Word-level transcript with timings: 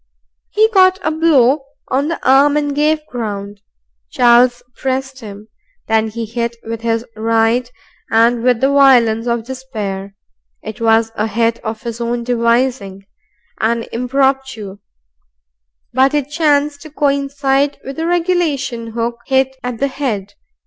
He 0.49 0.67
caught 0.69 0.97
a 1.03 1.11
blow 1.11 1.63
on 1.89 2.07
the 2.07 2.19
arm 2.27 2.57
and 2.57 2.73
gave 2.73 3.05
ground. 3.05 3.61
Charles 4.09 4.63
pressed 4.75 5.19
him. 5.19 5.47
Then 5.87 6.07
he 6.07 6.25
hit 6.25 6.55
with 6.63 6.81
his 6.81 7.05
right 7.15 7.71
and 8.09 8.41
with 8.41 8.61
the 8.61 8.69
violence 8.71 9.27
of 9.27 9.45
despair. 9.45 10.15
It 10.63 10.81
was 10.81 11.11
a 11.13 11.27
hit 11.27 11.59
of 11.63 11.83
his 11.83 12.01
own 12.01 12.23
devising, 12.23 13.05
an 13.59 13.85
impromptu, 13.91 14.79
but 15.93 16.15
it 16.15 16.29
chanced 16.31 16.81
to 16.81 16.89
coincide 16.89 17.77
with 17.83 17.97
the 17.97 18.07
regulation 18.07 18.93
hook 18.93 19.17
hit 19.27 19.55
at 19.63 19.77
the 19.77 19.87
head. 19.87 20.33